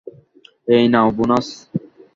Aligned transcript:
এই 0.67 0.85
নাও 0.93 1.07
বোনাস। 1.17 1.47